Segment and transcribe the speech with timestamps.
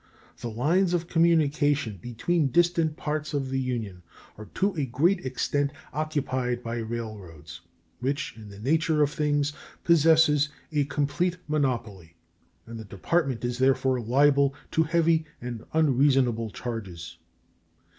[0.39, 4.01] The lines of communication between distant parts of the Union
[4.35, 7.61] are to a great extent occupied by railroads,
[7.99, 9.53] which, in the nature of things,
[9.83, 12.15] possess a complete monopoly,
[12.65, 17.19] and the Department is therefore liable to heavy and unreasonable charges.